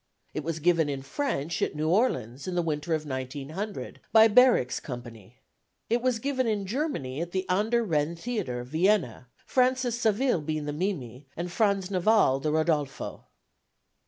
[0.33, 4.79] It was given in French at New Orleans in the winter of 1900 by Barrich's
[4.79, 5.37] Company.
[5.91, 10.65] It was first given in Germany at the Ander Wren Theatre, Vienna, Frances Saville being
[10.65, 13.25] the Mimi and Franz Naval the Rodolfo.